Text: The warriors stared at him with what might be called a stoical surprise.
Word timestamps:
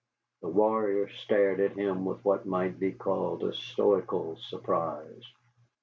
The 0.41 0.47
warriors 0.49 1.13
stared 1.19 1.59
at 1.59 1.73
him 1.77 2.05
with 2.05 2.25
what 2.25 2.47
might 2.47 2.79
be 2.79 2.91
called 2.91 3.43
a 3.43 3.53
stoical 3.53 4.35
surprise. 4.37 5.31